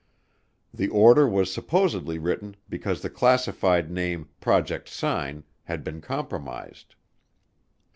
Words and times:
The 0.73 0.87
order 0.87 1.27
was 1.29 1.53
supposedly 1.53 2.17
written 2.17 2.55
because 2.67 3.03
the 3.03 3.09
classified 3.11 3.91
name, 3.91 4.29
Project 4.39 4.89
Sign, 4.89 5.43
had 5.65 5.83
been 5.83 6.01
compromised. 6.01 6.95